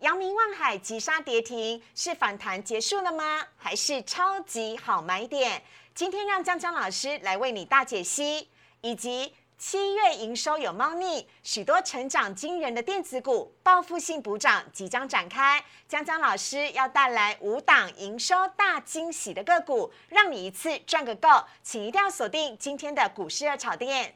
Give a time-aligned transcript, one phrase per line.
[0.00, 3.46] 阳明望海急杀跌停，是反弹结束了吗？
[3.58, 5.62] 还是超级好买点？
[5.94, 8.48] 今天让江江老师来为你大解析，
[8.80, 15.62] 以及七月营收有猫腻，许多成长惊人的电子股报复性补涨即将展开。
[15.86, 21.28] 江江老师要带来五档营收大惊喜的个股，让你一次赚个够，
[21.62, 24.14] 请一定要锁定今天的股市热炒店。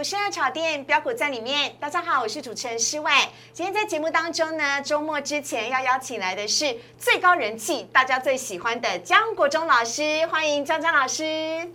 [0.00, 3.10] 股市二炒店标股在里面，大家好，我是主持人施伟。
[3.52, 11.22] 今天在节目当中呢，周末之前要邀请来的是最高人气、大家最喜欢的江国忠老师，欢迎江江老师。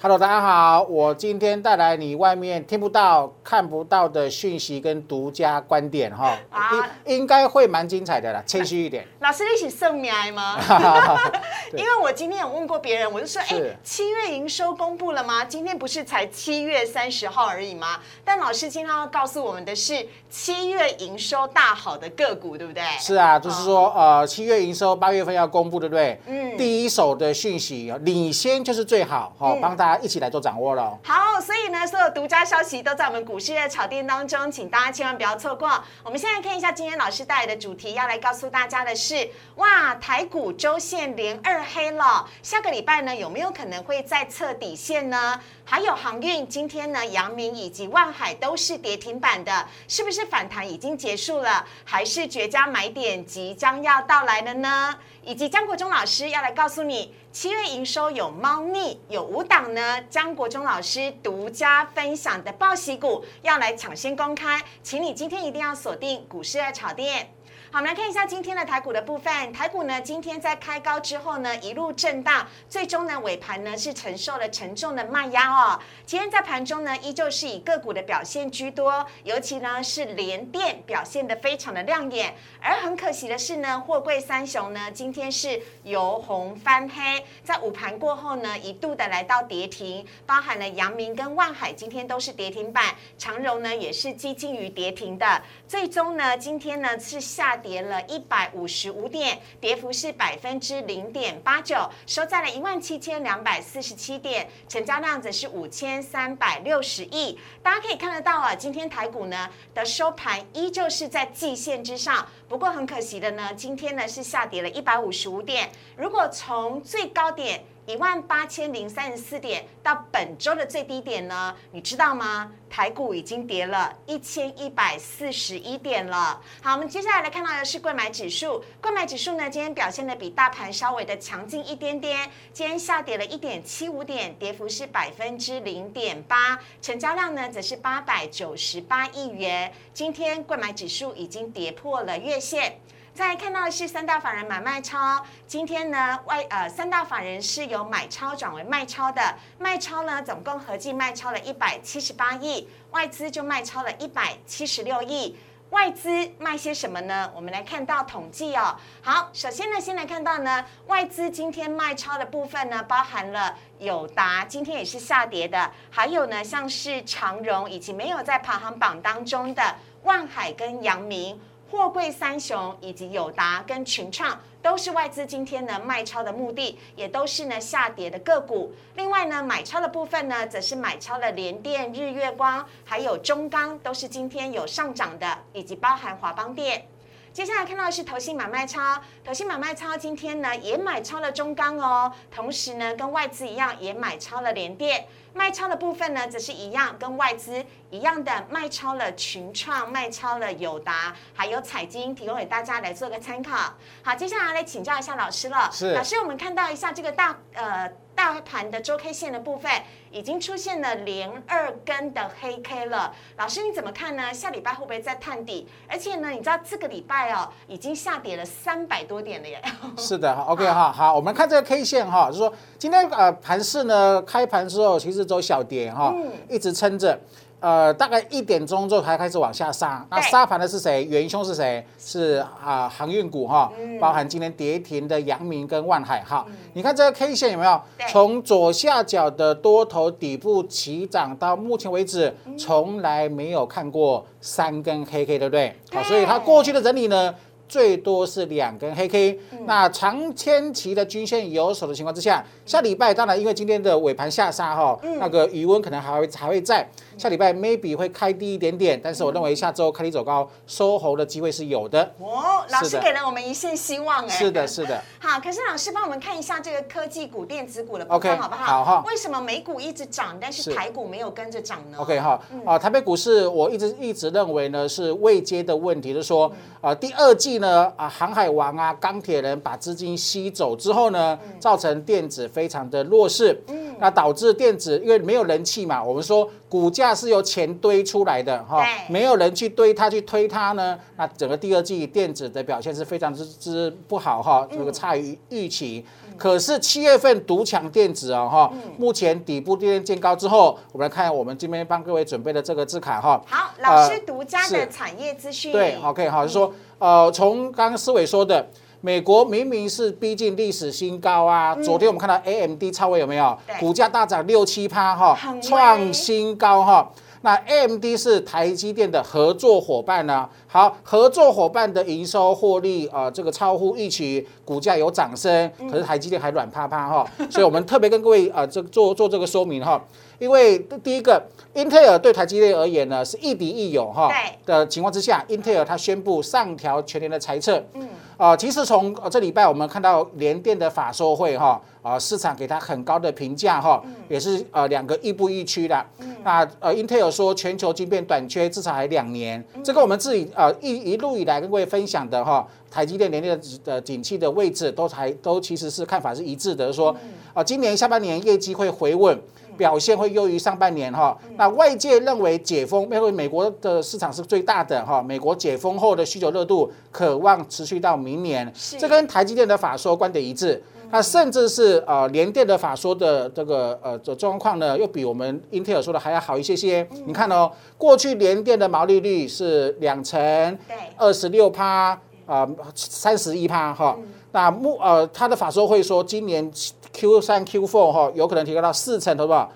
[0.02, 6.72] Hello，大家好，我今天带来你外面听不到、看不到的讯息跟独家观点哈，啊
[7.06, 9.06] 应应该会蛮精彩的啦，谦虚一点。
[9.22, 10.58] 老师一起送米来吗？
[11.78, 15.46] 因为我今天有问过别人，我就说，哎、七月营收公布了吗？
[15.46, 18.00] 今天不是才七月三十号而已吗？
[18.24, 22.84] 但老师今天要告诉我们的是七月营收大好的个股，对不对？
[23.00, 26.20] 是啊，就是说呃，七月营收八月份要公布，对不对？
[26.28, 30.98] 嗯第一手的讯息领先就是最好，哈、嗯帮大家一起来做掌握了。
[31.04, 35.70] 好，所以呢，所有独家消息都在我们股市的炒店当中，请大家千万不要错过。
[36.04, 45.40] 我们现在看一下今天老师带来的主题，要来告诉大家的是，哇，台股周线连二黑了，下个礼拜呢有没有可能会再测底线呢？
[45.68, 54.96] 还有航运，今天呢，阳明以及万上海都是跌停板的，是不是反弹已经结束了，还是绝佳买点即将要到来了呢？
[55.24, 60.00] 以及江国忠老师要来告诉你，七月营收有猫腻，有五档呢。
[60.04, 67.32] 江国忠老师独家分享的报喜股要来抢先公开，请你今天一定要锁定股市的炒店。
[67.76, 69.52] 好，我们来看一下今天的台股的部分。
[69.52, 75.78] 台股呢，今天在开高之后呢，一路震荡，最终呢尾盘呢是承受了沉重的卖压哦。
[76.06, 82.34] 今天在盘中呢，依旧是以个股的表现居多，尤其呢是联电表现得非常的亮眼。
[82.62, 95.42] 而很可惜的是呢，货柜三雄呢今天是由红翻黑，在午盘过后呢，一度的来到跌停，包含了阳明跟万海今天都是跌停板，长荣呢也是接近于跌停的。
[95.68, 107.40] 最终呢，今天呢是下跌了一百五十五点，跌幅是百分之零点八九，收在了一万七千两百四十七点，成交量则是五千三百六十亿。
[107.64, 115.70] 大家可以看得到啊，今天台股呢的收盘依旧是在季线之上，不过很可惜的呢，今天呢是下跌了一百五十五点。
[115.96, 122.52] 如果从最高点一万八千零三十四点到本周的最低点呢，你知道吗？
[122.68, 126.42] 台股已经跌了一千一百四十一点了。
[126.62, 139.72] 好，我们接下来来看到的是贵买指数，贵买指数呢今天表现的比大盘稍微的强劲一点点，今天下跌了一点七五点，跌幅是百分之零点八，成交量呢则是八百九十八亿元。
[139.94, 142.80] 今天贵买指数已经跌破了月线。
[143.14, 155.38] 再来看到的是三大法人买卖超，今天呢外呃三大法人是由买超转为卖超的，卖超呢总共合计卖超了一百七十八亿，外资就卖超了一百七十六亿。
[155.72, 157.32] 外资卖些什么呢？
[157.34, 158.76] 我们来看到统计哦。
[159.02, 171.40] 好，首先呢，先来看到呢，外资今天卖超的部分呢，包含了友达今天也是下跌的，还有呢，像是长荣以及没有在排行榜当中的万海跟阳明。
[171.72, 178.74] 货柜三雄以及友达跟群创都是外资今天呢卖超的目的，也都是呢下跌的个股。
[178.96, 186.88] 另外呢，买超的部分呢，则是买超了联电、日月光，还有中钢，都是今天有上涨的，以及包含华邦电。
[187.34, 195.06] 接下来看到的是投信买卖超，投信买卖超今天呢也买超了中钢哦，同时呢跟外资一样也买超了联电。
[195.36, 203.74] 卖超的部分呢，则是一样，跟外资一样的卖超了群创，卖超了友达，还有彩金，提供给大家来做个参考。
[204.02, 205.70] 好，接下来来请教一下老师了。
[205.72, 209.70] 是老师，我们看到一下这个大呃大盘的周 K 线的部分，
[210.10, 213.14] 已经出现了连二根的黑 K 了。
[213.38, 214.34] 老师你怎么看呢？
[214.34, 215.68] 下礼拜会不会再探底？
[215.88, 219.62] 而且呢，你知道这个礼拜哦，已经下跌了三百多点了耶。
[219.98, 227.20] 是的，OK 哈，好，我们看这个 K 线哈，就是说今天呃盘市呢开盘之后其实走小跌哈，嗯一直撑着。
[227.66, 230.06] 呃大概一点钟之后才开始往下杀。
[230.12, 231.04] 那对杀盘的是谁？
[231.06, 231.84] 元凶是谁？
[231.98, 236.46] 是啊、航运股哈，嗯包含今天跌停的阳明跟万海哈。
[236.74, 238.06] 你看这个 K 线有没有对？
[238.08, 245.76] 从左下角的多头底部起涨到目前为止，嗯从来没有看过三根黑 K，对不对？
[245.92, 247.34] 好，所以它过去的整理呢？
[247.68, 262.04] 最多是两根黑 K，、那嗯长天期的均线有手的情况之下，下礼拜当然因为今天的尾盘下杀哈，嗯那个余温可能还会还会在，下礼拜 maybe 会开低一点点，但是我认为下周开低走高收红的机会是有的。
[262.20, 264.30] 哦，老师给了我们一线希望哎。
[264.30, 265.02] 是的，是的。
[265.20, 268.66] 好，可是老师帮我们看一下这个科技股、电子股的部分 OK，好不好？
[268.66, 276.52] 好哈为什么美股一直涨，但是是台股没有跟着涨呢 OK 哈，啊，台北股市我一直一直认为呢是未接的问题，就是说
[276.82, 283.60] 啊，第二季呢啊，航海王啊，钢铁人把资金吸走之后呢，造成电子非常的弱势，
[284.00, 296.06] 那导致电子因为没有人气嘛，我们说股价是由钱堆出来的哈，对没有人去堆它去推它呢，那整个第二季电子的表现是非常之之不好哈，这个差于预期。
[296.38, 303.42] 可是七月份独抢电子哦哈，目前底部跌见高之后，我们来看我们这边帮各位准备的这个字卡哈。
[303.46, 305.72] 好，老师呃独家的是产业资讯。
[305.72, 308.66] 对，OK 好，就是说呃，从刚刚思伟说的。
[309.06, 311.76] 美国明明是逼近历史新高啊！
[311.76, 313.56] 昨天我们看到 AMD 超位有没有？
[313.80, 317.12] 股价大涨六七趴哈创新高哈。
[317.42, 325.88] 那 AMD 是台积电的合作伙伴呢、好，合作伙伴的营收获利啊、呃这个超乎预期，股价有涨升，嗯。
[325.88, 330.04] 可是台积电还软趴趴哈，所以我们特别跟各位啊、呃这做做这个说明哈，
[330.40, 331.42] 因为第一个，
[331.74, 334.58] 英特尔对台积电而言呢是亦敌亦友哈对。
[334.66, 346.06] 的情况之下，英特尔它宣布上调全年的财测，嗯，啊、其实从呃这礼拜我们看到联电的法说会哈，啊、市场给它很高的评价哈，也是呃两个亦步亦趋的，
[346.44, 357.16] 那呃英特尔说全球晶片短缺至少还两年，这个我们自己呃一一路以来跟各位分享的哈，台积电、联电的的景气的位置都还都其实是看法是一致的，说
[357.54, 359.40] 啊、今年下半年业绩会回稳。
[359.78, 368.98] 表现会优于上半年哈，那外界认为解封，因为美国的市场是最大的哈，美国解封后的需求热度渴望持续到明年，是。
[368.98, 370.82] 这跟台积电的法说观点一致。
[371.12, 377.08] 那甚至是呃联电的法说的这个呃这状况呢，又比我们英特尔说的还要好一些些。
[377.26, 380.40] 你看哦，过去联电的毛利率是两成，
[380.88, 380.98] 对。
[381.16, 384.18] 二十六趴啊，三十一趴哈。
[384.52, 386.70] 那目呃，他的法说会说，今年
[387.16, 389.72] Q 三 Q four 哈，有可能提高到四成，好不好？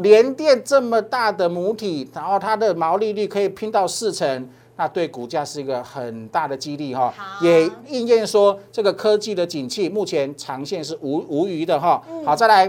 [0.00, 7.14] 联电这么大的母体，然后它的毛利率可以拼到四成，那对股价是一个很大的激励哈。
[7.16, 12.02] 好，也应验说这个科技的景气目前长线是无无虞的哈。
[12.26, 12.66] 好，再来，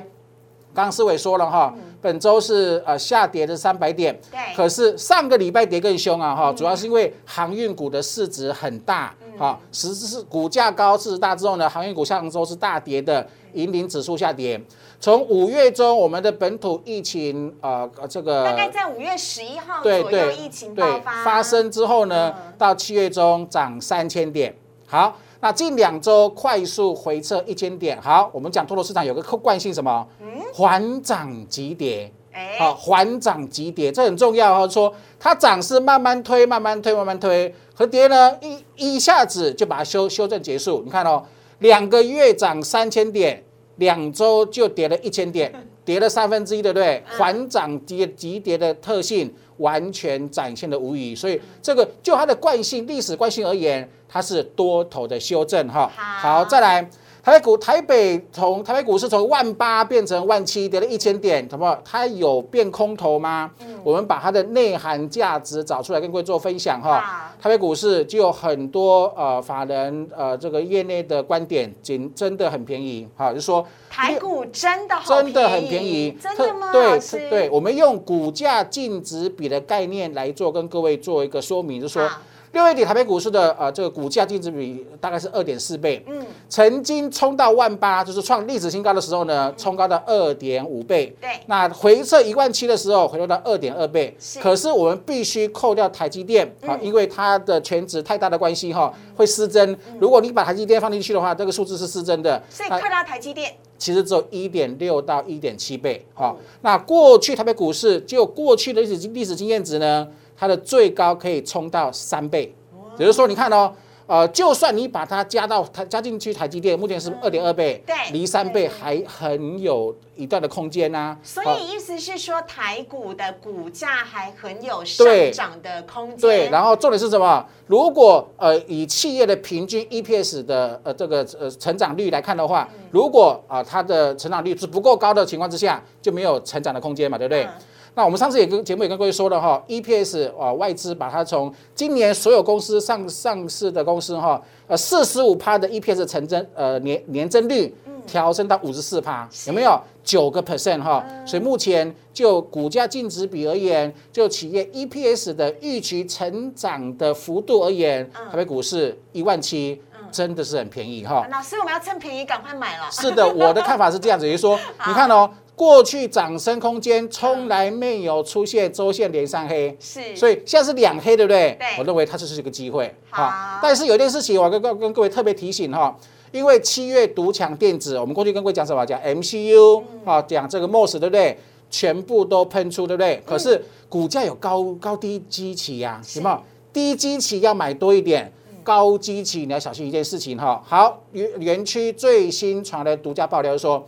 [0.72, 4.56] 刚刚思伟说了哈，本周是呃下跌的三百点，对。
[4.56, 14.60] 可是上个礼拜跌更凶啊哈，主要是因为航运股的市值很大，哈，实质是股价高，四十大之后呢，航运股上周是大跌的，引领指数下跌。
[15.00, 24.56] 从五月中，我们的本土疫情呃呃这个大概在五月十一号对左右，疫情对爆发发生之后呢，到七月中涨三千点。
[24.88, 28.00] 好，那近两周快速回撤一千点。
[28.02, 30.08] 好，我们讲多头市场有个惯性什么？
[30.54, 32.12] 缓涨急跌。
[32.36, 34.68] 哎好，缓涨急跌，这很重要哦。
[34.68, 40.82] 说它涨是慢慢推，慢慢推，慢慢推，和跌呢一一下子就把它修修正结束。
[40.84, 41.24] 你看哦，
[41.60, 43.42] 两个月涨三千点，
[43.78, 45.50] 两周就跌了一千点，
[45.86, 47.02] 跌了三分之一，对不对？
[47.18, 55.90] 缓涨急急跌的特性完全展现的无疑，所以这个就它的惯性、历史惯性而言，它是多头的修正哈。
[55.96, 56.90] 好好，再来。
[57.26, 61.76] 台北股台北从台北股市从万八变成万七，跌了一千点，什么？
[61.84, 63.50] 它有变空头吗？
[63.84, 67.34] 我们把它的内涵价值找出来跟各位做分享哈。
[67.42, 76.72] 台北股市就有很多呃法人呃这个业内的观点，仅真的很便宜哈，就是说台股真的好真的很便宜，真的吗？
[76.72, 82.20] 对对，我们用股价净值比的概念来做，跟各位做一个说明，就是说好
[82.56, 91.14] 六月底台北股市的呃这个股价净值比大概是二点四倍，嗯，曾经冲到万八，就是创历史新高的时候呢，冲高到二点五倍。
[91.20, 94.40] 对那回撤一万七的时候，回落到二点二倍是。
[94.40, 99.78] 可是我们必须扣掉台积电，好，因为它的全值太大的关系哈，会失真。
[100.00, 102.42] 如果你把台积电放进去的话，这个数字是失真的。
[102.50, 106.06] 所以看到台积电，其实只有一点六到一点七倍。
[106.14, 112.54] 好、那过去台北股市就过去的历史历史经验值呢，它的最高可以冲到三倍。
[112.98, 113.74] 也就是说，你看哦，
[114.08, 126.18] 呃，就算你把它加到它加进去台积电，目前是二点二倍，对离三倍还很有一段的空间呐、所以意思是说，台股的股价还很有上对涨的空间。
[126.20, 127.46] 对，然后重点是什么？
[127.68, 137.44] 如果呃以企业的平均 EPS 的呃这个呃成长率来看的话，如果啊、它的成长率是不够高的情况之下，就没有成长的空间嘛，对不对？
[137.44, 137.50] 嗯
[137.96, 147.74] 那我们上次也跟节目也跟各位说了哈，EPS 啊、外资把它从今年所有公司上上市的公司哈，呃四十五趴的 EPS 成增呃年年增率
[148.06, 151.04] 调升到五十四趴，有没有九个 percent 哈？
[151.26, 161.26] 所以目前就股价净值比而言，就企业 EPS 的预期成长的幅度而言，台北股市一万七真的是很便宜哈。
[161.32, 162.92] 老师，我们要趁便宜赶快买了。
[162.92, 171.56] 是的，我的看法是这样子，也就是说， 你看哦，过去涨升空间从来没有出现周线连三黑，是，所以现在是两黑，对不对？
[171.60, 172.94] 对我认为它这是一个机会。
[173.10, 175.98] 好但是有一件事情，我跟跟跟各位特别提醒哈。
[176.32, 178.86] 因为七月独抢电子，我们过去跟各位讲什么？
[178.86, 181.38] 讲 MCU 啊，讲这个 MOS，对不对？
[181.70, 183.24] 全部都喷出，对不对？
[183.26, 186.44] 可是股价有高高低基期呀、有没有？
[186.74, 188.30] 低基期要买多一点，
[188.64, 190.62] 高基期你要小心一件事情哈。
[190.66, 193.86] 好，园园区最新传来独家爆料说，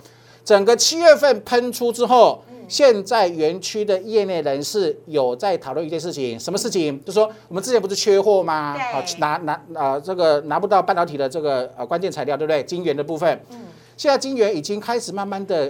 [0.47, 7.03] 整个七月份喷出之后，现在园区的业内人士有在讨论一件事情，什么事情？
[7.03, 8.73] 就说我们之前不是缺货吗？
[8.77, 12.63] 对啊，拿拿啊这个拿不到半导体的这个呃关键材料，对不对？
[12.63, 13.37] 晶圆的部分，
[13.97, 15.69] 现在晶圆已经开始慢慢的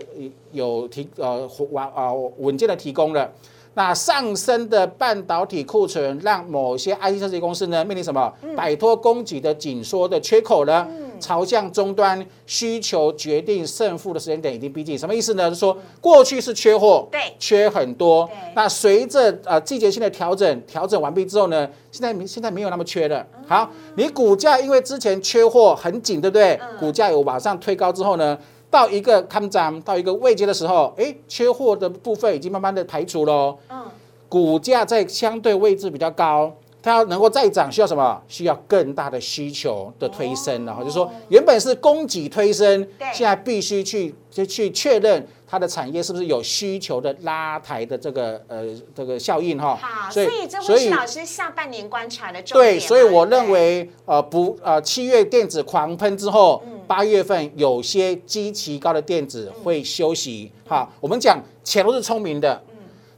[0.52, 3.34] 有提呃完啊稳健的提供了。
[3.78, 8.34] 那上升的半导体库存，让某些 IC 设计公司呢面临什么？
[8.56, 10.88] 摆脱供给的紧缩的缺口呢？
[11.20, 14.98] 朝向终端需求决定胜负的时间点已经逼近。
[14.98, 15.48] 什么意思呢？
[15.48, 18.28] 就是说过去是缺货，对缺很多。
[18.56, 23.24] 那随着呃季节性的调整，调整完毕之后呢，现在没现在没有那么缺了。
[23.46, 26.60] 好，你股价因为之前缺货很紧，对不对？
[26.80, 28.36] 股价有往上推高之后呢？
[28.70, 33.58] 到一个看涨到一个位阶的时候，哎，缺货的部分已经慢慢的排除喽。
[33.70, 33.86] 嗯，
[34.28, 38.22] 股价在相对位置比较高，它要能够再涨，需要什么？
[38.28, 40.76] 需要更大的需求的推升了。
[40.80, 49.78] 就是说，原本是供给推升对，现在必须去就去确认它的产业是不是有需求的拉抬的这个呃这个效应哈。
[49.82, 60.52] 好，所以这会是老师下半年观察的重点对，所以我认为，呃，不，呃，七月电子狂喷之后，嗯八月份有些基期高的电子会休息。
[60.68, 62.78] 好，我们讲钱都是聪明的，嗯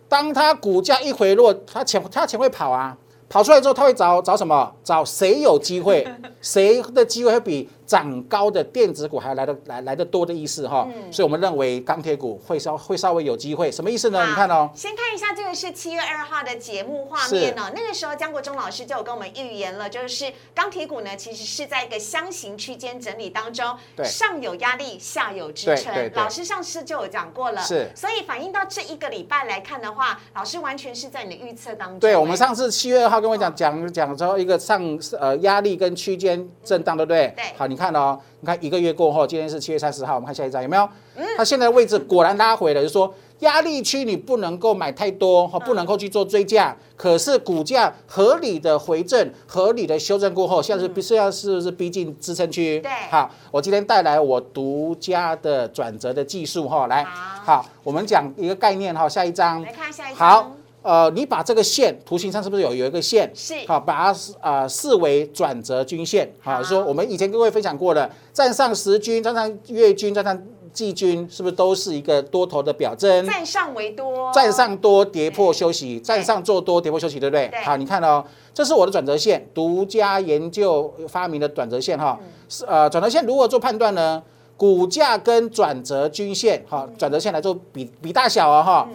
[0.09, 2.97] 当它股价一回落，它钱它钱会跑啊，
[3.29, 4.73] 跑出来之后，它会找找什么？
[4.83, 6.07] 找谁有机会？
[6.41, 10.87] 谁的机会会比涨高的电子股还来的来来的多的意思哈？
[10.95, 14.23] 嗯所以我们认为钢铁股会稍会稍微有机会，什么意思呢？
[14.27, 26.11] 你看哦，先看一下这个是七月二号的节目画面哦、那个时候江国忠老师就有跟我们预言了，就是钢铁股呢其实是在一个箱型区间整理当中，上有压力，下有支撑。
[26.13, 31.99] 老师上次就有讲过了，是所以反映到这一个礼拜来看的话，老师完全是在你的预测当中。
[31.99, 34.79] 对，我们哎上次七月二号跟我讲讲讲说一个上
[35.19, 37.33] 呃压力跟区间震荡，对不对？
[37.35, 40.83] 对好，你看哦，你看一个月过后，今天是七月三十号，我们看下一张有没有？
[41.15, 46.75] 嗯它现在的位置果然拉回了，就是说压力区你不能够买太多，哈，不能够去做追价。
[46.97, 52.79] 可是股价合理的回正、合理的修正过后，现在是必须要是不是逼近支撑区？
[52.79, 60.17] 嗯对好，我今天带来我独家的转折的技术哈，来，好好，我们讲一个概念哈，下一张来看下一张。
[60.17, 63.29] 好，呃，你把这个线图形上是不是有有一个线？
[63.35, 66.31] 是好，把它呃视为转折均线。
[66.39, 73.25] 好好，说我们以前跟各位分享过的，站上十均，站上月均，站上季均，是不是都是一个多头的表征？
[73.25, 77.61] 站上为多，站上多跌破休息，站上做多跌破休息，对不对对？
[77.61, 82.17] 好，你看哦，这是我的转折线，独家研究发明的转折线哈。
[82.47, 84.23] 是呃，转折线如何做判断呢？
[84.55, 88.89] 股价跟转折均线，哈，转折线来做比比大小啊哈。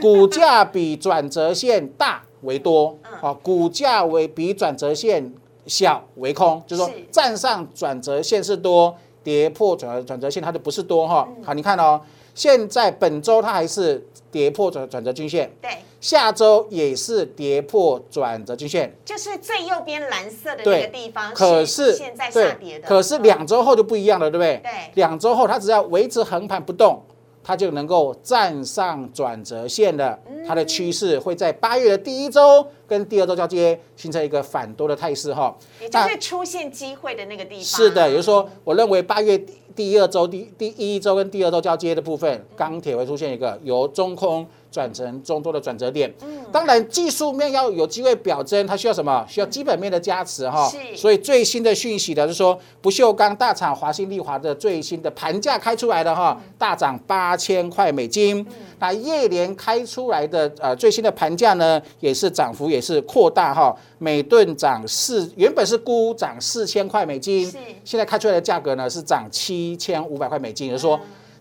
[0.00, 5.32] 股价比转折线大为多，好，股价为比转折线
[5.66, 11.28] 小为空，就是说站上转折线是多，跌破转转折线它就不是多哈。
[11.44, 12.00] 好，你看哦，
[12.34, 15.70] 现在本周它还是跌破转转折均线，对，
[16.00, 24.60] 下周也是跌破转折均线，就是最右边蓝色的那对个地方，可是是现在下跌的，，可是两周后就不一样了，对不对？
[24.62, 24.70] 对。
[24.94, 27.02] 两周后它只要维持横盘不动，
[27.42, 30.18] 它就能够站上转折线了。
[30.28, 35.54] 嗯它的趋势会在八月的第一周跟第二周交接，形成一个反多的态势哈。
[35.80, 37.62] 也就是出现机会的那个地方。
[37.62, 46.12] 是的，也就是说，我认为八月第第二周、第第一周跟第二周交接的部分，钢铁会出现一个由中空转成中多的转折点。
[46.22, 49.24] 嗯，当然技术面要有机会表征，它需要什么？
[49.28, 50.68] 需要基本面的加持哈。
[50.68, 58.46] 是所以最新的讯息呢，就是说不锈钢大厂华新丽华的最新的盘价开出来的哈，大涨八千块美金。
[58.78, 70.98] 那夜联开出来的呃最新的盘价呢，也是涨幅也是扩大哈，每吨涨四，原本是估涨四千块美金是，现在开出来的价格呢是涨七千五百块美金，也就是说。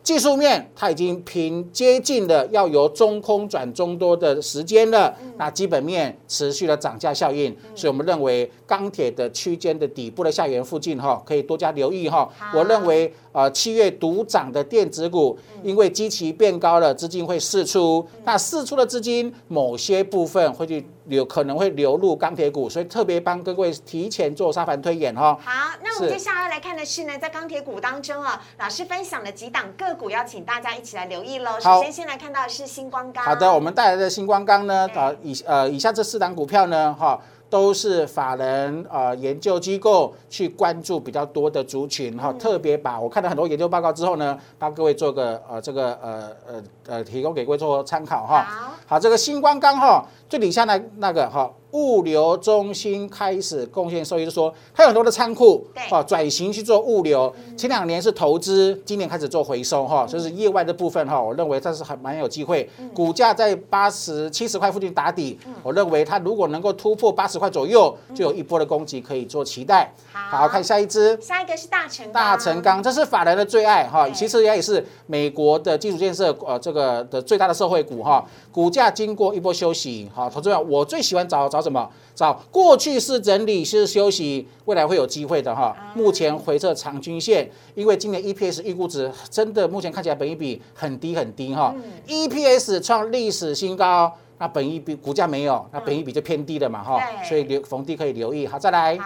[0.09, 12.27] 技术面它已经平接近了要由中空转中多的时间了，那基本面持续的涨价效应，所以我们认为钢铁的区间的底部的下缘附近哈，可以多加留意哈。
[12.55, 25.37] 我认为呃七月独涨的电子股，因为基期变高了，资金会释出，那释出的资金某些部分会去流，可能会流入钢铁股，所以特别帮各位提前做沙盘推演哈。
[25.43, 31.59] 好，那我们接下来来看的是呢，在钢铁股当中啊，老师分享了几档个股，要请大家一起来留意喽。
[31.59, 33.25] 首先，先来看到的是星光钢。
[33.25, 37.19] 好的，我们带来的星光钢呢，对呃，以呃以下这四档股票呢，哈。
[37.49, 48.43] 都是法人呃研究机构去关注比较多的族群哈，特别把我看到很多研究报告之后呢，帮各位做个呃这个呃呃呃提供给各位做参考哈。
[48.43, 57.33] 好，好，这个星光钢哈，最底下那那个哈，物流中心开始贡献收益，就是说它有很多的仓库对，哈，转型去做物流。
[57.55, 62.69] 前两年是投资，今年开始做回收哈，就是业外的部分哈，我认为它是很蛮有机会。
[62.93, 69.93] 股价在八十七十块附近打底，我认为它如果能够突破八十块左右，就有一波的攻击可以做期待。
[70.11, 71.17] 好好，看下一支。
[71.21, 72.13] 下一个是大成钢。
[72.13, 81.89] 大成钢，这是法人的最爱哈，其实也是美国的基础建设呃这个的最大的社会股哈，股价经过一波休息，好，投资者我最喜欢找找什么？
[82.15, 85.75] 找过去是整理是休息，未来会有机会的哈。
[85.95, 91.73] 目前回撤长均线，因为今年 EPS 预估值真的目前看起来本益比很低很低哈
[92.07, 94.13] ，EPS 创历史新高。
[94.39, 98.47] 那本一比股价没有，那本一比就偏低了嘛哈，所以留逢低可以留意。
[98.47, 98.97] 好，再来。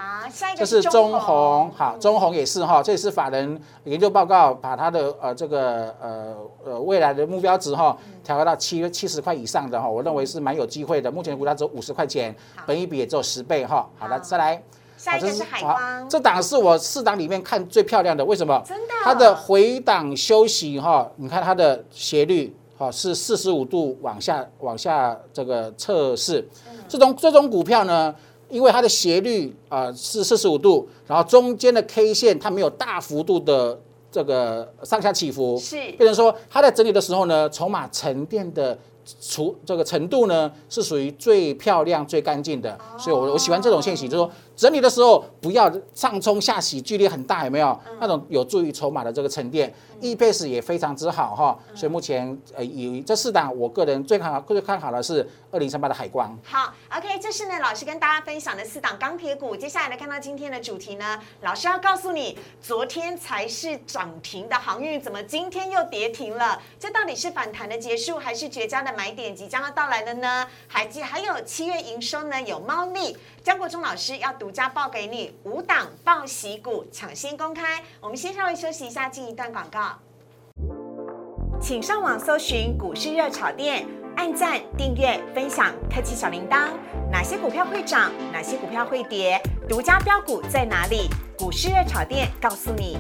[0.56, 1.72] 这是中红，红。
[1.72, 11.12] 好，中红也是哈，这也是法人研究报告，把它的呃这个呃呃未来的目标值哈调高到七七十块以上的哈，我认为是蛮有机会的。
[11.12, 12.34] 目前股价只有五十块钱，
[12.68, 13.90] 本一比也只有十倍哈。
[13.98, 14.62] 好了，再来，
[14.98, 16.08] 下一个是海好光。
[16.08, 18.62] 这档是我四档里面看最漂亮的，为什么？
[18.64, 22.56] 真的它的回档休息哈，你看它的斜率。
[22.76, 26.46] 好是四十五度往下往下这个测试，
[26.88, 28.14] 这种这种股票呢，
[28.50, 33.80] 因为它的斜率啊、呃是四十五度，然后中间的 K 线它没有大幅度的
[34.12, 35.76] 这个上下起伏，是。
[35.94, 38.78] 变成说它在整理的时候呢，筹码沉淀的
[39.22, 47.80] 除这个程度呢是属于最漂亮、最干净的，所以我我喜欢这种现形，就是说整理的时候不要上冲下洗，距离很大，有没有？
[48.00, 56.38] 那种有助于筹码的这个沉淀，EPS 也非常之好哈，所以目前呃以这四档，我个人最看好、最看好的是二零三八的海光。
[56.44, 59.56] 好，OK，这是呢老师跟大家分享的四档钢铁股。
[59.56, 66.62] 接下来来看到今天的主题呢，老师要告诉你，昨天才是涨停的航运，怎么今天又跌停了？
[66.80, 70.46] 这到底是反弹的结束，还是绝佳的买点即将要到来了呢？
[70.68, 77.84] 还记还有七月营收呢有猫腻，江国忠老师要独家报给你五档报喜股，抢先公开。
[78.00, 80.00] 我们先稍微休息一下，进一段广告。
[81.60, 86.70] 请上网搜寻股市热炒店，按赞、订阅、分享，开启小铃铛。
[87.12, 88.14] 哪些股票会涨？
[88.32, 89.38] 哪些股票会跌？
[89.68, 91.10] 独家标股在哪里？
[91.38, 92.98] 股市热炒店告诉你。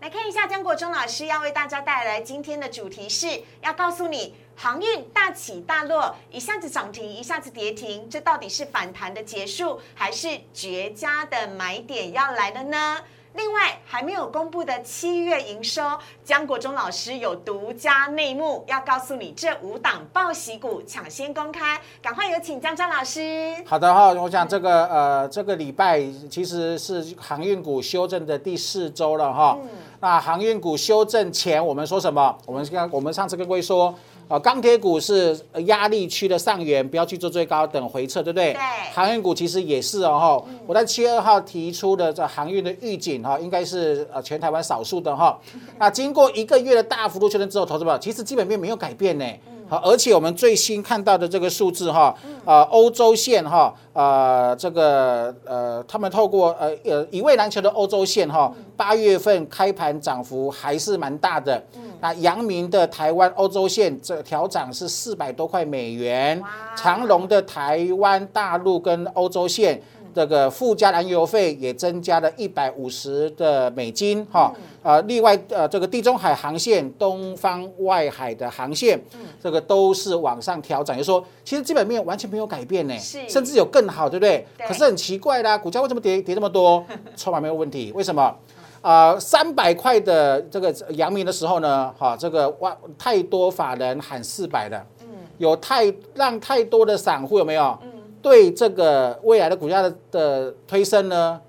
[0.00, 12.98] 来看一下江国忠老师要为大家带来今天的主题是，要告诉你航运大起大落，一下子涨停，一下子跌停，这到底是反弹的结束，还是绝佳的买点要来了呢？
[13.34, 15.82] 另外，还没有公布的七月营收，
[16.24, 23.52] 江国忠老师有独家内幕，要告诉你这五档报喜股抢先公开，赶快有请江江老师。
[23.66, 29.58] 好的哈，我想这个呃这个礼拜其实是航运股修正的第四周了哈。
[29.98, 32.38] 那航运股修正前，我们说什么？
[32.46, 33.92] 我们刚我们上次跟各位说。
[34.26, 38.52] 啊，钢铁股是呃压力区的上缘，不要去做最高，等回撤，对不对？
[38.52, 38.60] 对
[38.92, 40.50] 航运股其实也是哦，哈。
[40.66, 45.38] 我在七月二号提出的这航运的预警哈，应该是呃全台湾少数的哈。
[45.78, 49.24] 那经过一个月的大幅度修正之后，投资者其实基本面没有改变呢。
[49.66, 61.64] 好，而且我们最新看到的这个数字哈，呃，欧洲线哈，呃，这个呃，他们透过呃呃一位篮球的欧洲线哈，八月份开盘涨幅还是蛮大的。
[62.04, 66.38] 那阳明的台湾欧洲线这调涨是四百多块美元，
[66.76, 69.80] 长隆的台湾大陆跟欧洲线
[70.14, 79.00] 这个附加燃油费也增加了一百五十的美金哈，呃，另外呃这个地中海航线、东方外海的航线，
[79.42, 82.94] 这个都是往上调整，就说其实基本面完全没有改变呢，
[83.26, 84.46] 甚至有更好，对不对？
[84.68, 86.84] 可是很奇怪啦，股价为什么跌跌这么多？
[87.16, 88.36] 筹码没有问题，为什么？
[88.84, 95.06] 啊，三百块的这个阳明的时候呢，哈，这个哇，太多法人喊四百的，嗯，
[95.38, 97.78] 有太让太多的散户有没有？
[97.82, 101.40] 嗯，对这个未来的股价的的推升呢，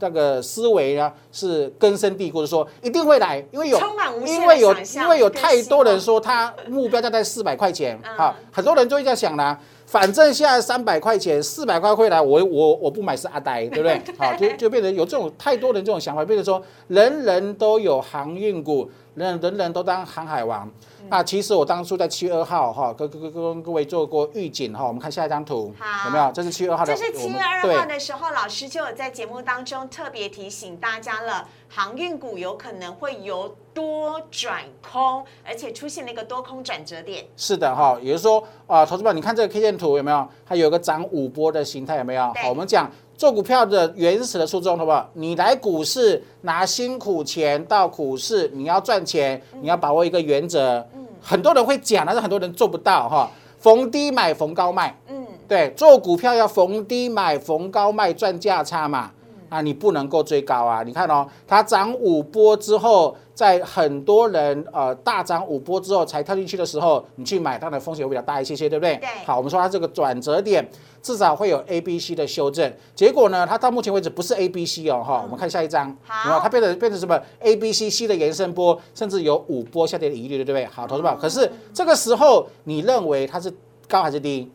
[0.00, 3.78] 这个思维呢是根深蒂固的，说一定会来，因为有
[4.24, 9.60] 因为有因为有太多人说他目标价在四百块钱，哈，很多人就会在想啦。
[9.92, 14.02] 反正现在三百块钱，四百块会来，我我我不买是阿呆， 对不对？
[14.16, 20.66] 好，就就变成有这种太多人这种想法，变成说人人都有航运股，人人人都当航海王。
[21.10, 25.74] 那其实我当初在七月二号哈，跟跟跟跟各位做过预警哈，我们看下一张图，
[26.06, 26.32] 有没有？
[26.32, 26.96] 这是七月二号的。
[26.96, 37.24] 这是七月二号的时候，老师就有在节目当中特别提醒大家了，航运股有可能会由多转空，而且出现了一个多空转折点。
[37.36, 40.28] 是的哈，也就是说啊，投资者，你看这个 K 线图有没有？
[40.46, 42.32] 它有个涨五波的形态有没有？
[42.42, 42.90] 好，我们讲。
[43.14, 45.08] 做股票的原始的初衷，好不好？
[45.12, 50.84] 你来股市拿辛苦钱到股市，你要赚钱，你要把握一个原则。
[50.92, 53.30] 嗯，很多人会讲，但是很多人做不到哈。
[53.60, 54.98] 逢低买，逢高卖。
[55.06, 59.12] 嗯，对，做股票要逢低买，逢高卖，赚价差嘛。
[59.52, 60.82] 啊，你不能够追高啊！
[60.82, 68.96] 你看哦，它涨五波之后，在很多人呃大涨五波之后才跳进去的时候，你去买，它的风险会比较大一些些，对不对？
[68.96, 69.08] 对。
[69.26, 70.66] 好，我们说它这个转折点
[71.02, 72.72] 至少会有 A、B、C 的修正。
[72.94, 75.20] 结果呢，它到目前为止不是 A、B、C 哦，哈。
[75.22, 75.94] 我们看下一张。
[76.06, 76.40] 好。
[76.40, 80.64] 它变成变成什么？A、B、C、C 的延伸波，甚至有五波下跌的疑虑，对不对？
[80.64, 81.14] 好，投资宝。
[81.14, 83.52] 可是这个时候，你认为它是
[83.86, 84.50] 高还是低？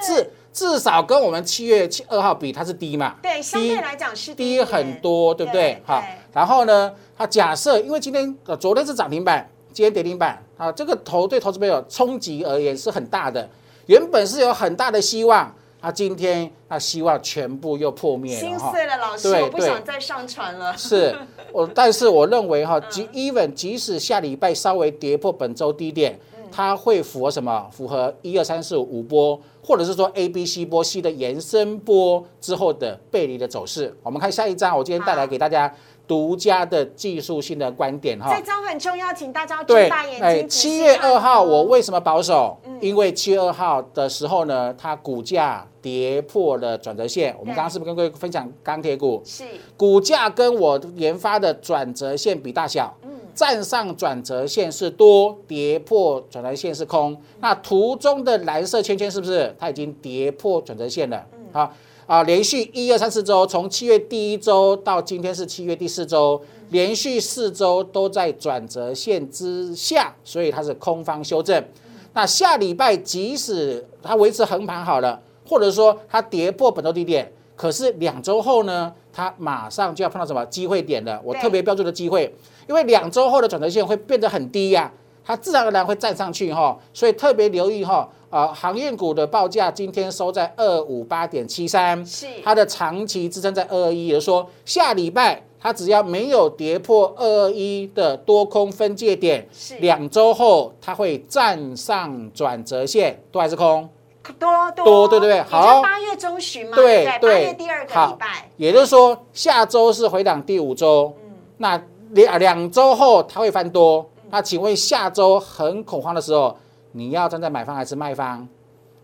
[0.00, 0.30] 是。
[0.52, 3.14] 至少跟我们七月七二号比，它是低嘛？
[3.22, 5.80] 对，相对来讲是低很多，对不对？
[5.84, 13.48] 好，然后呢，它假设因为今天呃昨天是涨停板，今天跌停板啊，这个投对投资朋友冲击而言是很大的。
[13.86, 20.76] 原本是有很大的希望，啊，今天那希望全部又破灭了心碎了，老师，我不想再上传了。
[20.76, 21.16] 是
[21.52, 26.18] 我，但是我认为哈，即 even 即使下礼拜稍微跌破本周低点。
[26.50, 27.68] 它会符合什么？
[27.70, 33.96] 符合一二三四五波，或者是说 A、B、C 波 C 的延伸波之后的背离的走势。
[34.02, 35.72] 我们看下一张，我今天带来给大家
[36.06, 38.34] 独家的技术性的观点哈。
[38.34, 40.22] 这张很重要，请大家睁大眼睛。
[40.24, 42.58] 哎，七月二号我为什么保守？
[42.80, 47.34] 因为七月二号的时候呢，它股价跌破了转折线。
[47.38, 49.20] 我们刚刚是不是跟各位分享钢铁股？
[49.24, 49.44] 是。
[49.76, 52.96] 股价跟我研发的转折线比大小。
[53.38, 57.16] 站上转折线是多，跌破转折线是空。
[57.38, 61.24] 那图中的蓝色圈圈是不是它已经跌破转折线了？
[61.52, 61.72] 好
[62.08, 71.64] 啊，连续一二三四周，从七月第一周到今天是七月第四周，连续四周都在转折线之下，所以它是空方修正。
[72.14, 81.20] 那下礼拜即使它维持横盘好了，或者说它跌破本周低点，可是两周后呢，它马上就要碰到什么机会点了？
[81.24, 82.32] 我特别标注的机会。
[82.68, 84.92] 因为两周后的转折线会变得很低呀，
[85.24, 103.88] 它自然而然会站上去哈，所以特别留意哈，啊，航运股的报价今天收在二五八点七三，是它的长期支撑在二二一，也就是说下礼拜它只要没有跌破二二一的多空分界点，是两周后它会站上转折线，多还是空？
[104.38, 111.80] 多多对对对，好，八月中旬嘛，对对，八月第二个礼拜，也就是说下周是回档第五周，嗯，那。
[112.12, 116.56] 两两周后它会翻多，那请问下周很恐慌的时候，
[116.92, 118.48] 你要站在买方还是卖方？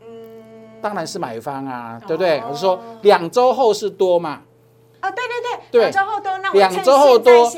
[0.00, 0.08] 嗯，
[0.80, 2.42] 当然是买方啊，对不对？
[2.48, 4.40] 我是说两周后是多嘛？
[5.00, 7.52] 啊，对对对，两周后多，那两周后多，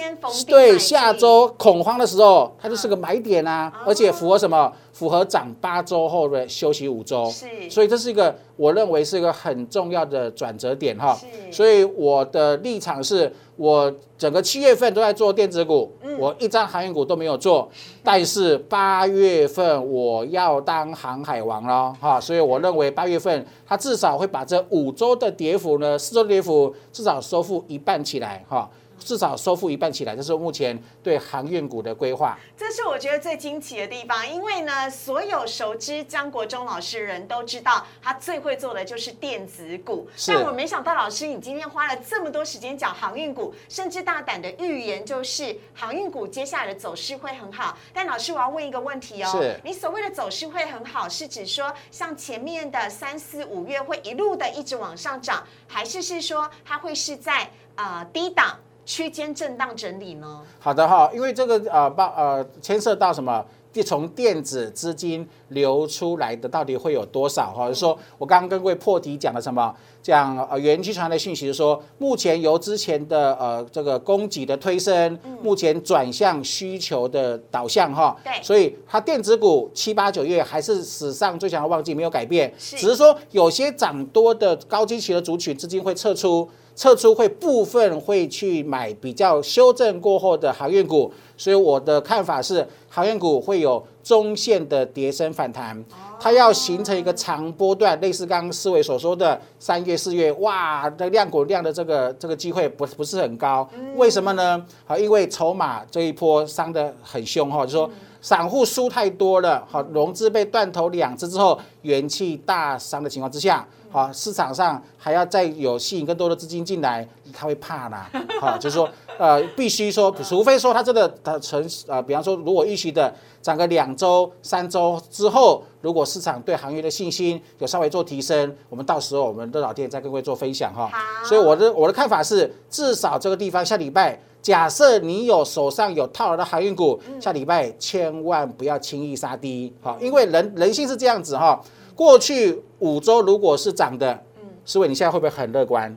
[0.48, 4.72] 对，下周恐慌的时候，它就是个买点啊，而且符合什么？
[4.96, 11.14] 符合涨八周后的休息五周，是，所以这是一个我认为是一个很重要的转折点哈。
[11.52, 17.68] 所以我的立场是我整个七月份都在做电子股，我一张航运股都没有做，
[18.02, 22.18] 但是八月份我要当航海王了哈。
[22.18, 28.66] 所以我认为八月份它至少会把这五周的跌幅呢，四周跌幅至少收复一半起来哈。
[28.98, 32.36] 至少收复一半起来，这是目前对航运股的规划。
[32.56, 40.08] 这是我觉得最惊奇的地方，因为呢，所有熟知江国忠老师的人都知道，他最会做的就是电子股。
[40.26, 47.76] 但我没想到老师你今天花了这么多时间讲航运股，甚至大胆的预言就是航运股接下来的走势会很好。
[47.92, 60.40] 但老师，我要问一个问题哦，你所谓的走势会很好，是指说像前面的三四五月会一路的一直往上涨，还是是说它会是在呃低档区间震荡整理呢？
[60.60, 63.44] 好的哈，因为这个呃报呃牵涉到什么？
[63.72, 67.68] 电从电子资金流出来的到底会有多少哈？
[67.68, 69.74] 就是说我刚刚跟各位破题讲了什么？
[70.02, 78.16] 讲呃元气传来的讯息是说，目前由之前的呃这个供给的推升，目前转向需求的导向哈。
[78.24, 86.48] 对所以它电子股七八九月还是史上最强的旺季，没有改变，只是说有些涨多的高基期的族群资金会撤出。
[86.76, 95.82] 撤出会部分会去买比较修正过后的航运股，所以我的看法是，航运股会有中线的跌升反弹，
[96.20, 104.62] 它要形成一个长波段，类似刚刚思维所说的三月、四月，哇，的量股量的这个这个机会不不是很高，为什么呢？
[104.84, 107.90] 好，因为筹码这一波伤得很凶哈，就说。
[108.26, 118.10] 散户输太多了，好，融资被断头两次之后，元气大伤的情况之下，好，市场上还要再有吸引更多的资金进来，他会怕啦，
[118.42, 130.88] 好，就是说，呃，必须说，除非说他真的他成，呃，比方说，如果预期的涨个两周、三周之后，如果市场对行业的信心有稍微做提升，我们到时候我们的老店再跟各位做分享哈。
[130.88, 134.20] 好所以我的我的看法是，至少这个地方下礼拜。
[134.46, 141.60] 假设你有手上有套牢的航运股，下礼拜千万不要轻易杀低，好，因为人人性是这样子哈。
[141.96, 144.16] 过去五周如果是涨的，
[144.64, 145.96] 思维你现在会不会很乐观？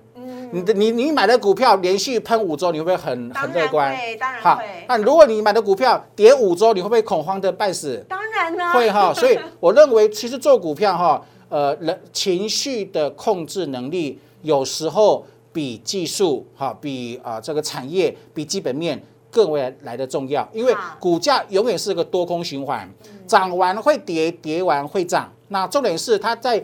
[0.52, 3.96] 你的你你买的股票连续喷五周，你会不会很很乐观？
[3.96, 8.04] 会，当然好会，，那如果你买的股票跌五周，你会不会恐慌的半死？
[8.10, 22.90] 当然呢，会哈， 所以我认为其实做股票哈，呃，人情绪的控制能力有时候比技术哈，比啊、这个产业比基本面更为来的重要，因为股价永远是个多空循环，
[23.28, 25.32] 涨完会跌，跌完会涨。
[25.50, 26.64] 那重点是它在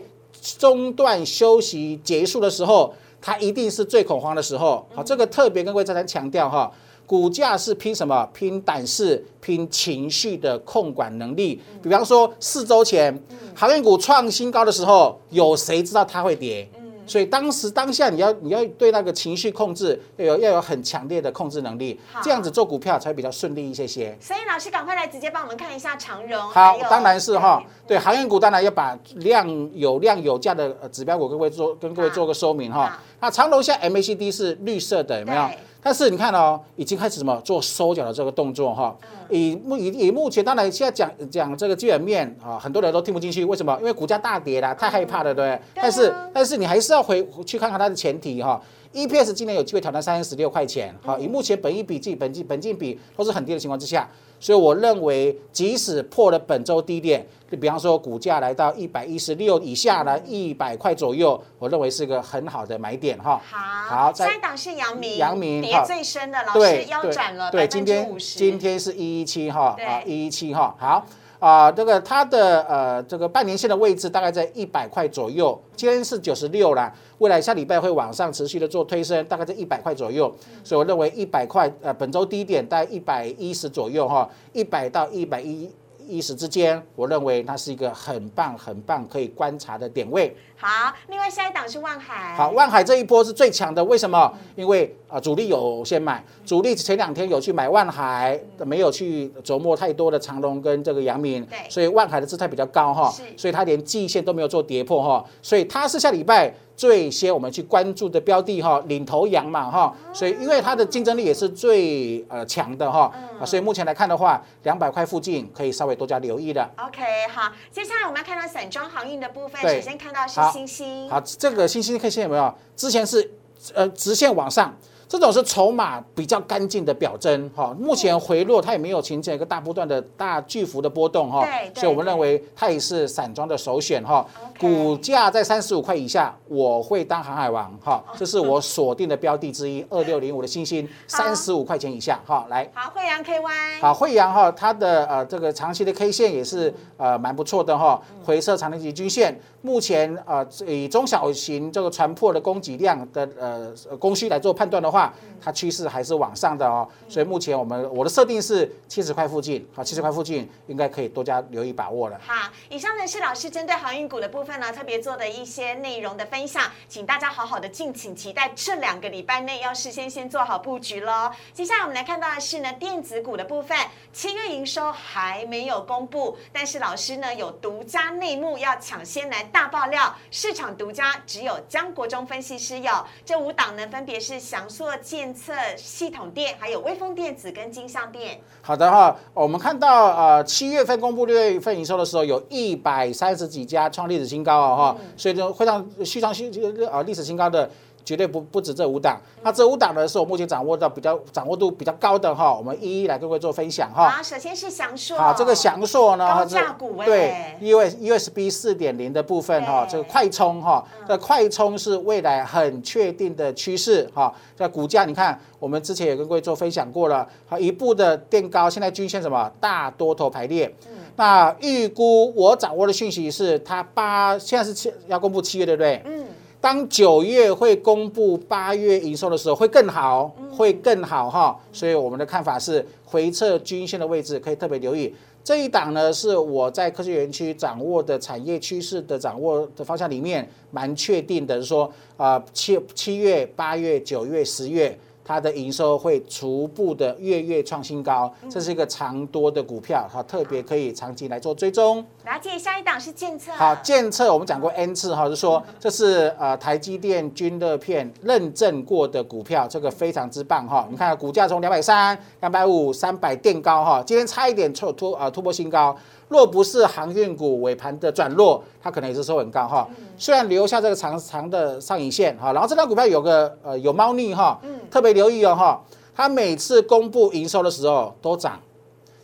[0.58, 4.86] 中段休息结束的时候，它一定是最恐慌的时候。
[4.94, 6.72] 好，这个特别跟各位再三强调哈。
[7.06, 8.28] 股价是拼什么？
[8.34, 11.62] 拼胆识，拼情绪的控管能力。
[11.80, 13.16] 比方说，四周前
[13.54, 16.68] 航运股创新高的时候，有谁知道它会跌？
[17.06, 24.16] 所以当时当下你要你要对那个情绪控制要有要有很强烈的控制能力，这样子做股票才比较顺利一些些。
[24.20, 33.00] 所以老师赶快来直接帮我们看一下长荣，好，当然是哈，对航运股当然要把量有量有价的呃指标股跟各位做跟各位做个说明哈。
[33.20, 35.58] 那长荣现在 MACD 是绿色的，有没有对？
[35.86, 38.96] 但是你看哦，已经开始什么做收脚的这个动作哈。
[39.02, 43.76] 嗯以目以以目前当然现在讲讲这个基本面啊，很多人都听不进去，为什么？
[43.78, 48.60] 因为股价大跌啦，太害怕了，对但是但是你还是要回去看看它的前提哈。
[48.92, 63.40] EPS 今年有机会挑战三十六块钱，好，以目前本益比、计本金本净比都是很低的情况之下，所以我认为即使破了本周低点，就比方说股价来到一百一十六以下呢，一百块左右，我认为是个很好的买点哈。
[63.48, 71.06] 好，好再下一档是阳明，阳明跌最深的，老师腰斩了对，百今天今天是一一七哈，对啊一一七哈，好。
[71.38, 85.70] 啊，这个它的呃这个半年线的位置大概在一百块左右，今天是九十六啦，未来下礼拜会往上持续的做推升，大概在一百块左右，所以我认为一百块呃本周低点在一百一十左右哈，一百到一百一
[86.06, 90.34] 一时之间，我认为它是一个很棒很棒可以观察的点位。
[90.58, 94.32] 好，另外下一档是万海，好，万海这一波是最强的，为什么？
[94.54, 101.58] 因为啊、主力有先买，主力前两天有去买万海，没有去琢磨太多的长隆跟这个阳明，对。
[101.68, 113.10] 所以万海的姿态比较高哈是，所以它连季线都没有做跌破哈，所以它是下礼拜最先我们去关注的标的哈，领头羊嘛哈，所以因为它的竞争力也是最呃强的哈，
[113.40, 116.68] 啊，所以目前来看的话，两百块附近可以稍微多加留意的。
[116.76, 117.02] OK，
[117.34, 122.54] 好，接下来我们要看到散装航运的部分，首先看到是星星，好，这个星星 K 线有没有？
[122.76, 123.32] 之前是
[123.74, 124.76] 呃直线往上，
[125.08, 127.74] 这种是筹码比较干净的表征哈。
[127.78, 134.26] 目前回落，它也没有形成一个大波段的大巨幅的波动哈对，所以我们认为它也是散装的首选哈。
[134.58, 142.68] 股价在三十五块以下，我会当航海王哈，这是我锁定的标的之一，二六零五的星星，三十五块钱以下哈，来。
[142.74, 156.88] 好，惠阳 KY，好，惠阳哈，它的呃这个长期的 K 线也是呃蛮不错的哈，回撤长期均线，目前呃以中小型这个船舶的供给量的呃供需来做判断的话，它趋势还是往上的哦。
[157.08, 162.16] 所以目前我们我的设定是七十块附近，好，七十块附近应该可以多加留意把握了。
[162.24, 171.32] 好，以上呢是老师针对航运股的部分呢特别做的一些内容的分享，请大家好好的敬请期待，这两个礼拜内要事先先做好布局喽。
[171.52, 173.76] 接下来我们来看到的是呢电子股的部分，
[174.12, 179.44] 七月营收还没有公布，但是老师呢有独家内幕要抢先来。
[179.56, 182.92] 大爆料，市场独家，只有江国忠分析师有。
[183.24, 188.38] 这五档呢，分别是翔硕、建测、系统电，还有微风电子跟金相电。
[188.60, 196.52] 好的哈，我们看到呃七月份公布六月份营收的时候，有一百三十几家创历史新高啊哈，所以呢会让续创新
[196.92, 197.70] 呃历史新高的。
[198.06, 204.08] 绝对不不止这五档，那这五档呢是我目前掌握到比较掌握度比较高的哈，我们一一来跟各位做分享哈。
[204.08, 205.18] 好，首先是翔硕。
[205.18, 214.32] 好，这个翔硕呢，高价股对，U S U S B 四点零的部分哈，这个快充哈，这快充是未来很确定的趋势哈。
[214.56, 220.72] 这股价你看，我们之前也跟各位做分享过了，好，一步的垫高，现在均线什么大多头排列。
[221.16, 226.00] 那预估我掌握的讯息是，它八现在是七要公布七月对不对？
[226.04, 226.24] 嗯。
[226.66, 231.56] 当九月会公布八月营收的时候，会更好，会更好哈。
[231.72, 235.14] 所以我们的看法是，回撤均线的位置可以特别留意。
[235.44, 244.98] 这一档呢，是我在科学园区掌握的产业趋势的掌握的方向里面蛮确定的，说啊七七月、八月、九月、十月。
[245.26, 251.96] 它的营收会逐步的月月创新高，这是一个长多的股票，哈，特别可以长期来做追踪。
[252.24, 253.50] 了解下一档是建策。
[253.52, 260.86] 好，建策我们讲过 N 次哈，就说这是呃台积电均热片认证过的股票，这个非常之棒哈。
[260.88, 265.96] 你看股价从两百三、两百五、三百垫高哈，今天差一点突突呃突破新高。
[266.28, 269.88] 若不是航运股尾盘的转弱，它可能也是收很高哈。
[270.18, 275.82] 虽然留下这个长长的上影线哈，然后这张股票有个呃有猫腻哈，特别留意哦哈。
[276.14, 278.60] 它每次公布营收的时候都涨，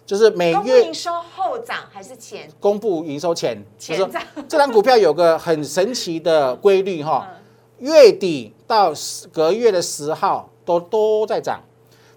[0.05, 2.49] 就是每月营收后涨还是前？
[2.61, 4.23] 公布营收前，前涨。
[4.49, 7.27] 这张股票有个很神奇的规律哈，
[7.81, 8.93] 月底到
[9.33, 11.61] 隔月的十号都都在涨。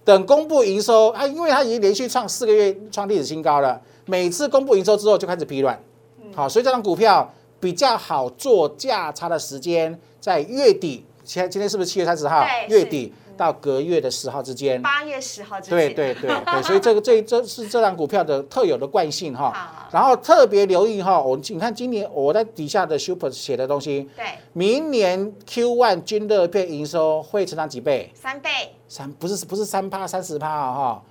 [0.04, 3.82] 等公布营收，它因为它已经连续创四个月创历史新高了。
[4.06, 5.82] 每次公布营收之后就开始疲软，
[6.36, 12.46] 好，所以这张股票比较好做价差的时间在月底，前今天是不是七月三十号？
[12.68, 14.82] 月底到隔月的十号之间。
[14.82, 15.78] 八月十号之间。
[15.78, 19.88] 对对对对，所以这个这这是这张股票的特有的惯性哈。
[19.92, 28.12] 然后特别留意哈，我你看今年我在底下的 super 写的东西，对，明年 Q one 均热片营收会成长几倍？
[28.14, 28.50] 三倍。
[28.88, 31.04] 三不是不是三趴三十趴啊哈。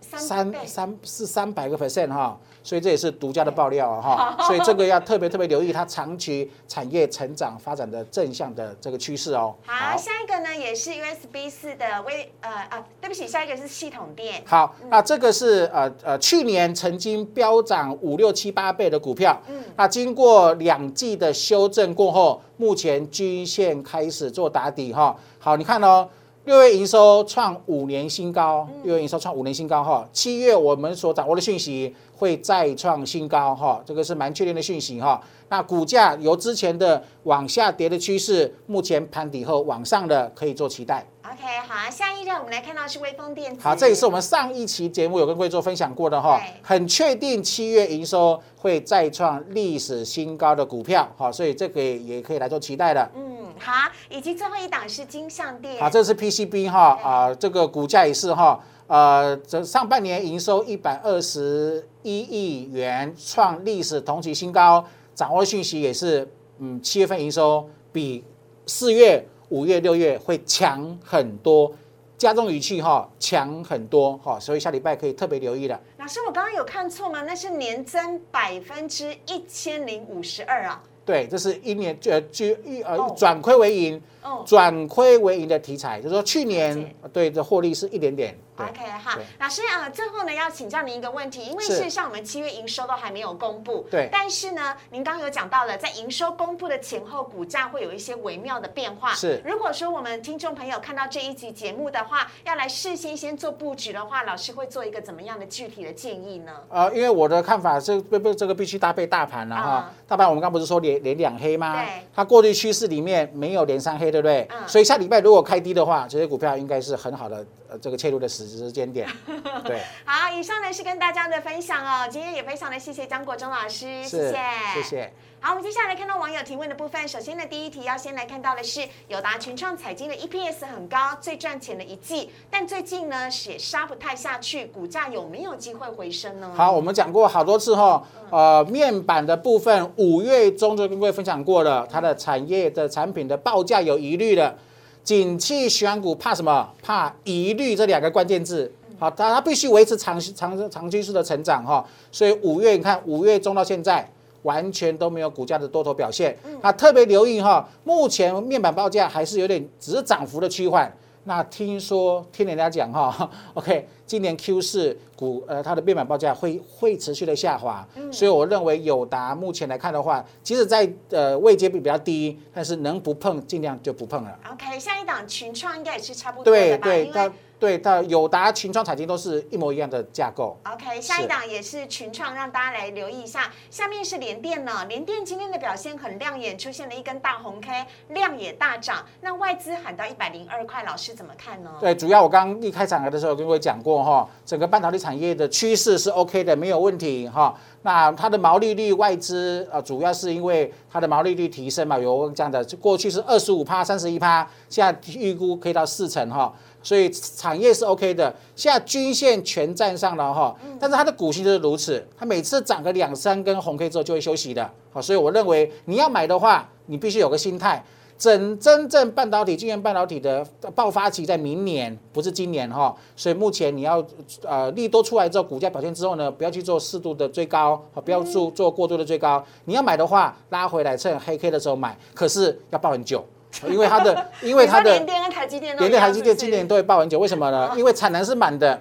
[0.00, 9.54] 三三是三百个 percent 哈，所以这也是独家的爆料啊哈，所以这个要特别特别留意它长期产业成长发展的正向的这个趋势哦。
[9.64, 14.42] 好，下一个呢也是 USB 四的微呃啊，对不起，下一个是系统电。
[14.46, 25.16] 好，那这个是呃呃去年曾经飙涨五六七八倍的股票，嗯，那经过两季的修正过后，目前均线开始做打底哈。
[25.38, 26.08] 好，你看哦。
[26.46, 30.08] 六月营收创五年新高，六月营收创五年新高哈。
[30.10, 35.22] 七月我们所掌握的讯息会再创新高哈，这个是蛮确定的讯息哈。
[35.50, 41.06] 那股价由之前的往下跌的趋势，目前盘底后往上的可以做期待。
[41.32, 43.60] OK，好，下一站我们来看到是微风电子。
[43.62, 53.08] 好，这也是我们上一期节目有跟各位做分享过的哈，很确定七月营收会再创历史新高的股票好，所以这个也可以来做期待的。
[53.14, 53.46] 嗯。
[53.60, 55.78] 好，以及最后一档是金相电。
[55.78, 64.84] 好，这是 PCB 哈啊，这个股价也是哈，呃，这上半年营收一百二十一亿元，创历史同期新高。
[65.14, 68.24] 掌握讯息也是，嗯，七月份营收比
[68.66, 71.72] 四月、五月、六月会强很多，
[72.16, 75.78] 加重语气哈，强很多哈，所以下礼拜可以特别留意的。
[75.98, 77.22] 老师，我刚刚有看错吗？
[77.22, 80.82] 那是年增百分之一千零五十二啊。
[81.04, 84.00] 对，这是一年呃，就一呃转亏为盈，
[84.46, 88.36] 转亏为盈的题材，就是说去年对的获利是一点点。
[88.56, 99.14] OK，好，老师啊，最后呢要请教您一个问题，因为事实上我们七月营收都还没有公布，对，但是呢，您刚刚有讲到了，在营收公布的前后，股价会有一些微妙的变化。
[99.14, 106.52] 是，如果说我们听众朋友看到这一集节目的话，要来事先先做布局的话，老师会做一个怎么样的具体的建议呢？
[106.68, 109.90] 呃，因为我的看法是不不，这个必须搭配大盘了哈。
[110.06, 111.82] 大盘我们刚不是说连连两黑吗？
[111.82, 114.46] 对，它过去趋势里面没有连三黑，对不对？
[114.50, 114.68] 嗯。
[114.68, 117.44] 所以下礼拜如果开低的话，这些股票应该是很好的。
[117.70, 119.08] 呃，这个切入的时时间点，
[119.64, 119.80] 对。
[120.04, 122.08] 好，以上呢是跟大家的分享哦。
[122.10, 124.42] 今天也非常的谢谢张国忠老师，谢谢，
[124.74, 125.12] 谢谢。
[125.42, 127.08] 好，我们接下来看到网友提问的部分。
[127.08, 136.52] 首先呢，第一题要先来看到的是友达群创彩金的 EPS 很高，最赚钱的一季，但最近呢也杀不太下去，股价有没有机会回升呢？
[136.54, 144.54] 好，我们讲过好多次哈，呃，面板的部分五月中就跟各位分享过了，它的产业的产品的报价有疑虑了。
[145.02, 146.68] 景气选股怕什么？
[146.82, 148.70] 怕疑虑这两个关键字。
[148.98, 151.82] 好，它它必须维持长长长趋势的成长哈。
[152.12, 154.06] 所以五月你看五月中到现在。
[154.42, 160.92] 完全都没有股价的多头表现，那特别留意哈，目前面板报价还是有点只是涨幅的趋缓。
[161.24, 174.36] 那听说听人家讲哈，OK，今年 Q 四股呃它的面板报价会会持续的下滑，所以我认为友达目前来看的话，即使在呃位阶比比较低，但是能不碰尽量就不碰了。
[174.50, 176.84] OK，下一档群创应该也是差不多的吧？
[176.84, 177.30] 对对。
[177.60, 180.56] 对，它友达、群创、彩晶都是一模一样的架构。
[180.64, 183.52] OK，下一档也是群创，让大家来留意一下。
[183.68, 189.04] 下面是联电呢，联电今天的表现很亮眼，出现了一根大红 K，量也大涨。
[189.20, 191.70] 那外资喊到一百零二块，老师怎么看呢？
[191.78, 197.54] 对，主要我刚刚一开场的时候跟各位讲过哈，整个半导体产业的趋势是 OK 的，没有问题哈。
[197.82, 206.52] 那它的毛利率外资啊，主要是因为它的毛利率提升嘛，有这样的，过去是二十五趴、三十一趴，现在预估可以到四成哈。
[206.82, 217.84] 所以产业是 OK 的，现在均线全站上了哈，但是它的股性就是如此，它每次涨个两三根红 K 之后就会休息的，好，所以我认为你要买的话，你必须有个心态，
[218.20, 224.04] 真真正半导体、晶圆半导体的爆发期在明年，不是今年哈，所以目前你要
[224.42, 233.24] 呃利多出来之后，股价表现之后呢，不要去做适度的追高，好，不要做做过度的追高，你要买的话，拉回来趁黑 K 的时候买，可是要抱很久。
[233.66, 237.72] 因为它的， 因为它的联电跟台积电，联电、台积电今年都会爆很久，为什么呢？
[237.74, 238.80] 因为产能是满的，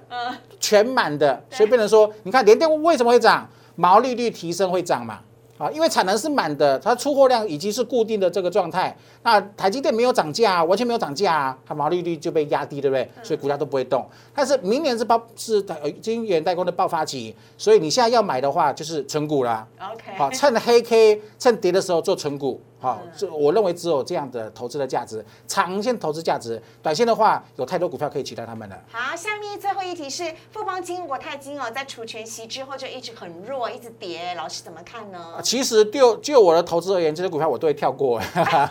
[0.59, 3.49] 全满的，所以变成说，你看联电为什么会涨？
[3.75, 5.19] 毛利率提升会涨嘛？
[5.59, 8.95] 啊，因为产能是满的，它出货量已经是固定的这个状态。
[9.23, 13.07] 那台积电没有涨价，完全没有涨价啊，它毛利率就被压低，对不对？
[13.21, 14.03] 所以股价都不会动。
[14.33, 19.67] 但是明年是爆是呃晶圆代工的爆发期，所以你现在要买的话就是纯股啦。
[19.77, 22.61] OK，好，趁黑 K 趁跌的时候做纯股。
[22.81, 28.79] 好，这我认为只有这样的投资的价值，长线投资价值，短线的话有太多股票可以取代他们了。
[28.89, 35.19] 好，下面最后一题是富邦金、国泰金哦，在除权息之后就一直很弱，一直跌，老师怎么看呢？
[35.43, 38.17] 其实就就我的投资而言，这些股票我都会跳过，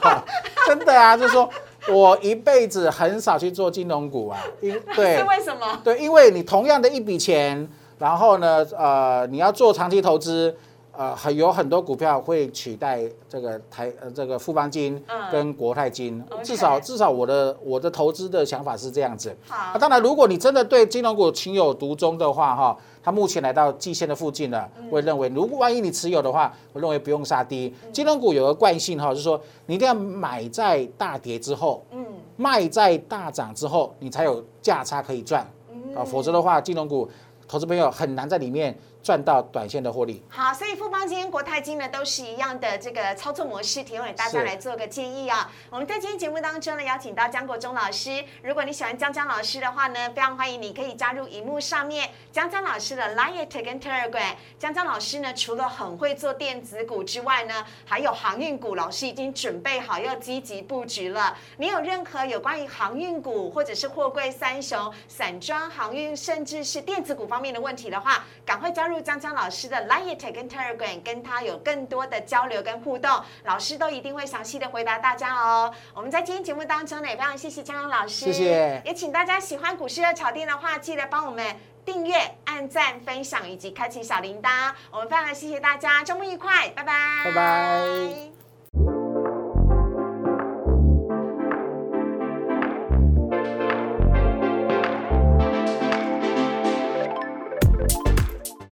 [0.67, 1.47] 真的啊，就是说
[1.93, 5.81] 我一辈子很少去做金融股啊，因 对，是为什么？
[5.85, 10.57] 对，因为你同样的一笔钱，然后呢，呃，你要做长期投资。
[10.99, 19.33] 呃，很有很多股票会取代这个台呃这个富邦金跟国泰金，至少至少我的我的投资的想法是这样子。
[19.47, 27.73] 好，当然如果你真的对金融股情有独钟的话，哈，它目前来到季线的附近了，我认为如果万一你持有的话，我认为不用杀低。
[27.93, 32.05] 金融股有个惯性哈，就是说你一定要买在大跌之后，嗯，
[32.37, 35.49] 卖在大涨之后，你才有价差可以赚，
[35.95, 37.09] 啊，否则的话，金融股
[37.47, 38.77] 投资朋友很难在里面。
[39.09, 40.23] 赚到短线的获利。
[40.29, 45.51] 好，所以富邦金、国泰金呢都是一样的这个操作模式，提供给大家来做个建议啊。
[45.71, 48.23] 我们在今天节目当中呢，邀请到江国忠老师。
[48.43, 54.35] 如果你喜欢江江老师的话呢，非常欢迎你可以加入荧幕上面江江老师的 Line 跟 Telegram。
[54.59, 61.35] 江江老师呢，除了很会做电子股之外呢，还有航运股，老师已经准备好要积极布局了。
[61.57, 68.98] 你有任何有关于航运股或者是货柜三雄、散装航运，甚至是电子股方面的问题的话，赶快加入。
[69.01, 75.73] 江江老师的 Line 跟 Telegram，跟他有更多的交流跟互动，老师都一定会详细的回答大家哦。
[75.95, 78.83] 我们在今天节目当中呢，也非常谢谢江江老师，谢谢。
[78.85, 84.73] 也请大家喜欢股市的炒店的话，记得帮我们订阅、按赞、分享以及开启小铃铛。
[84.91, 88.38] 我们非常谢谢大家，周末愉快，拜拜，拜拜。